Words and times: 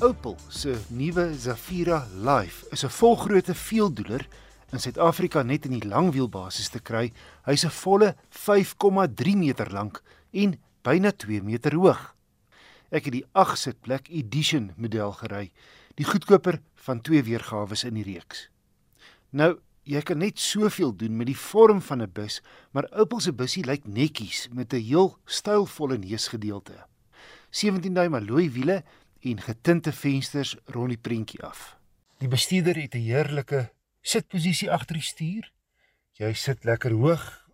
Opel 0.00 0.36
se 0.48 0.78
nuwe 0.88 1.34
Zafira 1.36 2.06
Life 2.14 2.66
is 2.72 2.84
'n 2.84 2.88
volgrootte 2.88 3.54
veeldoener 3.54 4.26
in 4.72 4.80
Suid-Afrika 4.80 5.42
net 5.42 5.64
in 5.64 5.78
die 5.78 5.88
langwielbasis 5.88 6.68
te 6.68 6.80
kry. 6.80 7.12
Hy's 7.44 7.64
'n 7.64 7.70
volle 7.70 8.16
5,3 8.30 9.36
meter 9.36 9.70
lank 9.72 10.02
en 10.30 10.58
byna 10.82 11.12
2 11.12 11.42
meter 11.42 11.74
hoog. 11.74 12.14
Ek 12.90 13.04
het 13.04 13.12
die 13.12 13.26
8 13.32 13.58
sitplek 13.58 14.08
Edition 14.08 14.72
model 14.76 15.12
gery, 15.12 15.52
die 15.94 16.04
goedkoper 16.04 16.60
van 16.74 17.00
twee 17.00 17.22
weergawe 17.22 17.86
in 17.86 17.94
die 17.94 18.04
reeks. 18.04 18.48
Nou, 19.30 19.58
jy 19.82 20.00
kan 20.00 20.18
net 20.18 20.38
soveel 20.38 20.96
doen 20.96 21.16
met 21.16 21.26
die 21.26 21.38
vorm 21.38 21.82
van 21.82 22.02
'n 22.02 22.12
bus, 22.12 22.40
maar 22.70 22.88
Opel 22.92 23.20
se 23.20 23.32
busie 23.32 23.64
lyk 23.64 23.86
netjies 23.86 24.48
met 24.52 24.72
'n 24.72 24.80
heel 24.80 25.18
stylvolle 25.26 25.98
neusgedeelte. 25.98 26.86
17 27.50 27.94
duim 27.94 28.14
alloy 28.14 28.50
wiele 28.50 28.84
en 29.20 29.40
getinte 29.40 29.92
vensters 29.92 30.56
rond 30.64 30.88
die 30.88 30.98
prentjie 30.98 31.42
af. 31.42 31.76
Die 32.20 32.28
bestuurder 32.28 32.76
het 32.76 32.94
'n 32.94 33.04
heerlike 33.04 33.70
sitposisie 34.00 34.70
agter 34.70 34.94
die 34.94 35.02
stuur. 35.02 35.52
Jy 36.12 36.32
sit 36.32 36.64
lekker 36.64 36.92
hoog. 36.92 37.48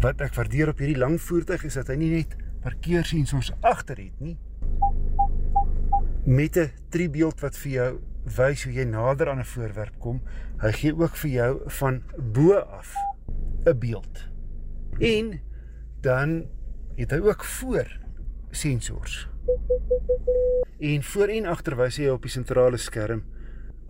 Wat 0.00 0.20
ek 0.20 0.34
waardeer 0.34 0.68
op 0.68 0.78
hierdie 0.78 0.98
lang 0.98 1.20
voertuig 1.20 1.64
is 1.64 1.74
dat 1.74 1.86
hy 1.86 1.94
nie 1.94 2.10
net 2.10 2.36
parkeersensors 2.62 3.52
agter 3.60 3.96
het 3.96 4.20
nie. 4.20 4.38
Met 6.24 6.56
'n 6.56 6.72
tribeeld 6.88 7.40
wat 7.40 7.56
vir 7.56 7.72
jou 7.72 8.00
wys 8.36 8.64
hoe 8.64 8.72
jy 8.72 8.84
nader 8.84 9.30
aan 9.30 9.38
'n 9.38 9.44
voorwerp 9.44 9.98
kom, 9.98 10.22
hy 10.60 10.72
gee 10.72 10.94
ook 10.96 11.16
vir 11.16 11.30
jou 11.30 11.70
van 11.70 12.02
bo 12.32 12.54
af 12.54 12.94
'n 13.66 13.78
beeld. 13.78 14.28
En 14.98 15.40
dan 16.00 16.46
het 16.96 17.10
hy 17.10 17.18
ook 17.18 17.44
voor 17.44 18.00
sensors. 18.50 19.33
En 20.78 21.02
voor 21.02 21.28
en 21.28 21.46
agter 21.46 21.76
wys 21.76 21.96
hy 22.00 22.08
op 22.12 22.24
die 22.24 22.32
sentrale 22.32 22.78
skerm 22.80 23.22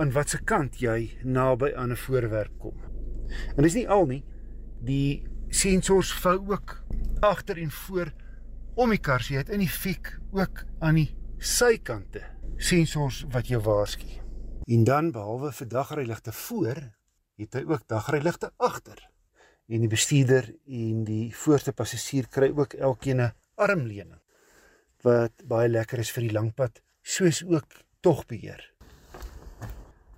aan 0.02 0.10
watter 0.14 0.42
kant 0.46 0.80
jy 0.82 1.14
naby 1.22 1.72
aan 1.74 1.92
'n 1.94 2.02
voorwerp 2.06 2.58
kom. 2.58 2.76
En 3.56 3.62
dis 3.62 3.74
nie 3.74 3.88
al 3.88 4.06
nie. 4.06 4.24
Die 4.80 5.22
sensors 5.48 6.12
vou 6.12 6.38
ook 6.50 6.84
agter 7.20 7.58
en 7.58 7.70
voor 7.70 8.12
om 8.74 8.90
die 8.90 8.98
kar 8.98 9.22
se 9.22 9.36
uit 9.36 9.48
in 9.48 9.58
die 9.58 9.68
fik 9.68 10.18
ook 10.32 10.64
aan 10.78 10.94
die 10.94 11.14
sykante 11.38 12.22
sensors 12.56 13.24
wat 13.30 13.46
jou 13.46 13.62
waarsku. 13.62 14.06
En 14.64 14.84
dan 14.84 15.12
behalwe 15.12 15.52
vir 15.52 15.68
dagryligte 15.68 16.32
voor, 16.32 16.80
het 17.36 17.54
hy 17.54 17.64
ook 17.66 17.88
dagryligte 17.88 18.50
agter. 18.56 19.10
En 19.68 19.80
die 19.80 19.88
bestuurder 19.88 20.54
en 20.66 21.04
die 21.04 21.34
voorste 21.34 21.72
passasier 21.72 22.26
kry 22.28 22.52
ook 22.56 22.72
elkeen 22.72 23.20
'n 23.20 23.32
armleuning 23.54 24.23
wat 25.04 25.44
baie 25.48 25.68
lekker 25.68 26.00
is 26.00 26.12
vir 26.14 26.28
die 26.28 26.34
langpad, 26.34 26.80
soos 27.04 27.42
ook 27.44 27.80
togbeheer. 28.04 28.62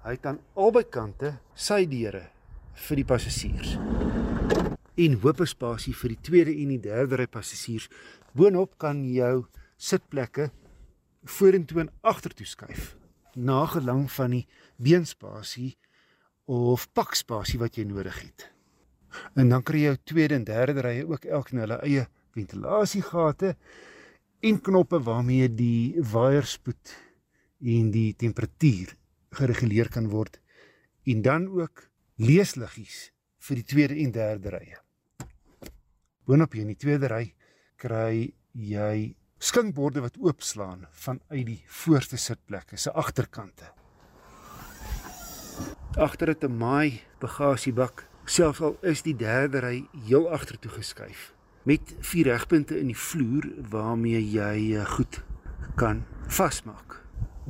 Hy 0.06 0.15
het 0.15 0.27
aan 0.31 0.39
albei 0.55 0.84
kante 0.87 1.33
sy 1.59 1.83
deure 1.91 2.28
vir 2.87 3.01
die 3.01 3.06
passasiers. 3.09 3.75
En 4.97 5.17
hoop 5.25 5.43
spasie 5.51 5.95
vir 5.97 6.15
die 6.15 6.23
tweede 6.28 6.55
en 6.55 6.70
die 6.77 6.83
derde 6.84 7.19
ry 7.19 7.27
passasiers. 7.27 7.89
Boonop 8.37 8.77
kan 8.78 9.03
jou 9.11 9.48
sitplekke 9.77 10.51
vorentoe 11.27 11.83
en 11.83 11.91
agtertoe 12.06 12.47
skuif, 12.47 12.95
nagelang 13.34 14.06
van 14.12 14.39
die 14.39 14.45
beenspasie 14.78 15.75
of 16.47 16.87
pakspasie 16.95 17.59
wat 17.59 17.77
jy 17.77 17.89
nodig 17.91 18.23
het. 18.23 18.47
En 19.34 19.50
dan 19.50 19.65
kry 19.67 19.83
jou 19.89 19.97
tweede 20.05 20.39
en 20.39 20.47
derde 20.47 20.84
rye 20.84 21.05
ook 21.09 21.27
elk 21.27 21.53
na 21.53 21.67
hulle 21.67 21.83
eie 21.83 22.06
ventilasiegate 22.37 23.56
en 24.41 24.61
knoppe 24.61 25.01
waarmee 25.03 25.48
die 25.55 26.03
waaierspoed 26.12 26.92
en 27.61 27.91
die 27.91 28.15
temperatuur 28.17 28.93
gereguleer 29.37 29.88
kan 29.88 30.09
word 30.12 30.41
en 31.06 31.22
dan 31.22 31.47
ook 31.49 31.87
leesliggies 32.16 33.10
vir 33.47 33.60
die 33.60 33.65
tweede 33.65 33.97
en 34.03 34.12
derde 34.12 34.53
rye. 34.53 34.81
Boonop 36.27 36.53
hier 36.53 36.66
in 36.66 36.75
die 36.75 36.81
tweede 36.81 37.09
ry 37.12 37.25
kry 37.81 38.33
jy 38.53 39.15
skinkborde 39.38 40.03
wat 40.05 40.19
oopslaan 40.21 40.87
vanuit 40.91 41.47
die 41.47 41.62
voorste 41.83 42.19
sitplekke 42.19 42.77
se 42.81 42.93
agterkante. 42.93 43.71
Agter 45.97 46.28
het 46.28 46.44
'n 46.44 46.59
maai 46.59 47.00
bagasiebak, 47.21 48.05
selfs 48.25 48.60
al 48.60 48.77
is 48.83 49.03
die 49.03 49.16
derde 49.16 49.60
ry 49.60 49.89
heel 50.09 50.28
agtertoe 50.28 50.71
geskuif 50.71 51.35
met 51.66 51.97
vier 52.06 52.28
regpunte 52.31 52.77
in 52.78 52.93
die 52.93 52.99
vloer 52.99 53.49
waarmee 53.72 54.21
jy 54.22 54.77
eh, 54.77 54.84
goed 54.87 55.19
kan 55.75 56.04
vasmaak. 56.31 57.00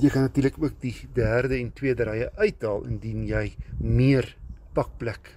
Jy 0.01 0.11
kan 0.13 0.25
natuurlik 0.25 0.57
ook 0.61 0.79
die 0.81 0.95
derde 1.17 1.59
en 1.59 1.73
tweede 1.77 2.07
rye 2.09 2.31
uithaal 2.41 2.87
indien 2.89 3.27
jy 3.29 3.51
meer 3.81 4.31
pakplek 4.77 5.35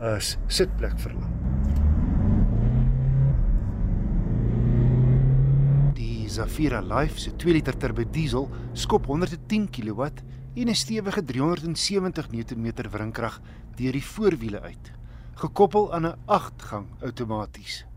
as 0.00 0.36
sitplek 0.48 0.96
verlang. 1.00 1.36
Die 5.96 6.28
Zafira 6.32 6.80
Life 6.80 7.20
se 7.20 7.36
2 7.36 7.52
liter 7.60 7.76
turbo 7.76 8.08
diesel 8.16 8.48
skop 8.72 9.12
110 9.12 9.68
kW 9.68 10.08
en 10.56 10.68
'n 10.68 10.74
stewige 10.74 11.24
370 11.24 12.32
Nm 12.32 12.72
wrinkrag 12.90 13.40
deur 13.76 13.92
die 13.92 14.04
voorwiele 14.04 14.60
uit, 14.60 14.92
gekoppel 15.36 15.92
aan 15.92 16.06
'n 16.06 16.18
8-gang 16.26 16.86
outomaties. 17.00 17.91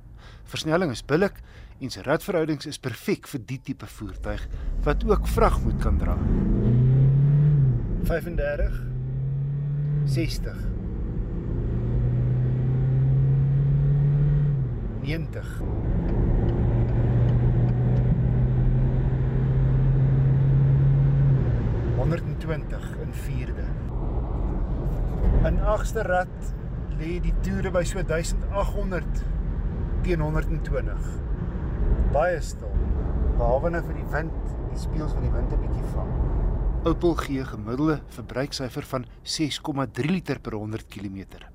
Versnelling 0.45 0.91
is 0.93 1.01
billik 1.05 1.41
en 1.81 1.91
sy 1.91 2.03
radverhoudings 2.05 2.69
is 2.69 2.81
perfek 2.81 3.27
vir 3.31 3.41
die 3.49 3.59
tipe 3.71 3.89
voertuig 3.97 4.45
wat 4.85 5.03
ook 5.09 5.27
vrag 5.33 5.59
moet 5.65 5.81
kan 5.83 5.97
dra. 6.01 6.17
35 8.05 8.81
60 10.05 10.57
90 15.05 15.45
120 22.05 22.97
in 23.01 23.13
vierde. 23.13 23.63
In 25.45 25.59
agste 25.59 26.01
rad 26.01 26.53
lê 26.99 27.17
die 27.19 27.33
toere 27.41 27.71
by 27.73 27.81
so 27.87 28.01
1800 28.01 29.34
teen 30.05 30.21
120. 30.21 31.05
Baie 32.13 32.37
stil. 32.45 32.73
Behalwe 33.39 33.71
nou 33.73 33.79
vir 33.87 33.95
die 33.97 34.09
wind, 34.13 34.35
die 34.69 34.77
speels 34.77 35.15
van 35.15 35.23
die 35.25 35.31
wind 35.33 35.53
'n 35.55 35.61
bietjie 35.63 35.87
vang. 35.95 36.11
Opel 36.85 37.15
gee 37.23 37.45
gemiddelde 37.45 37.95
verbruiksyfer 38.13 38.85
van 38.91 39.05
6,3 39.23 40.11
liter 40.11 40.39
per 40.39 40.53
100 40.53 40.85
km. 40.93 41.49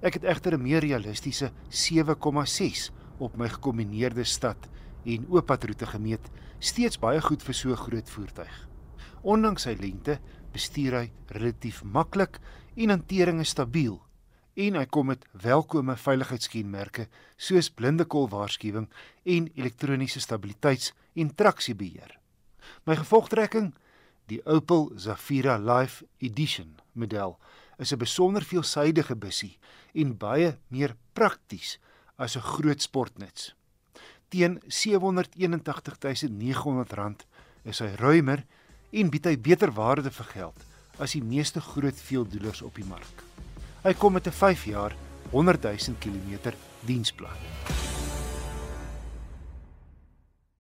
Ek 0.00 0.14
het 0.14 0.24
egter 0.24 0.54
'n 0.54 0.62
meer 0.62 0.80
realistiese 0.80 1.50
7,6 1.68 2.92
op 3.18 3.36
my 3.36 3.48
gekombineerde 3.48 4.24
stad 4.24 4.68
en 5.04 5.26
ooppadroete 5.28 5.86
gemeet, 5.86 6.30
steeds 6.58 6.98
baie 6.98 7.20
goed 7.20 7.42
vir 7.42 7.54
so 7.54 7.70
'n 7.70 7.76
groot 7.76 8.10
voertuig. 8.10 8.68
Ondanks 9.22 9.62
sy 9.62 9.76
lengte, 9.80 10.18
bestuur 10.52 10.92
hy 10.92 11.10
relatief 11.26 11.82
maklik 11.82 12.38
en 12.76 12.90
hantering 12.90 13.40
is 13.40 13.48
stabiel 13.48 14.00
en 14.54 14.76
hy 14.78 14.84
kom 14.86 15.06
met 15.10 15.24
welkome 15.42 15.96
veiligheidskenmerke 15.98 17.08
soos 17.36 17.72
blinde 17.74 18.04
kol 18.04 18.28
waarskuwing 18.30 18.86
en 19.24 19.50
elektroniese 19.54 20.20
stabiliteits- 20.22 20.92
en 21.14 21.34
traksiebeheer. 21.34 22.18
My 22.86 22.96
gevolgtrekking, 22.96 23.74
die 24.26 24.46
Opel 24.46 24.92
Zafira 24.96 25.58
Life 25.58 26.06
Edition 26.18 26.78
model, 26.92 27.38
is 27.78 27.92
'n 27.92 27.98
besonder 27.98 28.42
veelsidige 28.42 29.16
bussie 29.16 29.58
en 29.94 30.16
baie 30.16 30.58
meer 30.68 30.96
prakties 31.12 31.78
as 32.16 32.36
'n 32.36 32.40
groot 32.40 32.82
sportnuts. 32.82 33.54
Teen 34.28 34.62
R781900 34.66 37.26
is 37.64 37.78
hy 37.78 37.94
ruimer 37.96 38.44
en 38.92 39.10
bied 39.10 39.24
hy 39.24 39.40
beter 39.40 39.72
waarde 39.72 40.10
vir 40.10 40.24
geld 40.24 40.64
as 40.98 41.12
die 41.12 41.22
meeste 41.22 41.60
groot 41.60 42.00
veeldoelers 42.00 42.62
op 42.62 42.74
die 42.74 42.84
mark. 42.84 43.33
Hy 43.84 43.92
kom 44.00 44.12
met 44.16 44.26
'n 44.26 44.32
5 44.32 44.64
jaar 44.64 44.92
100 45.30 45.60
000 45.60 45.98
km 46.00 46.52
diensplan. 46.80 47.36